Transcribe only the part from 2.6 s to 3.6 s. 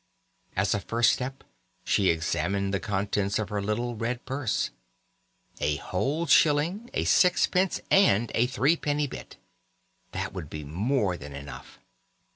the contents of